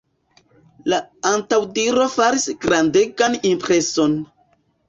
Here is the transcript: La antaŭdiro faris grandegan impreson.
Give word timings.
La 0.93 0.99
antaŭdiro 1.33 2.07
faris 2.15 2.47
grandegan 2.65 3.39
impreson. 3.51 4.21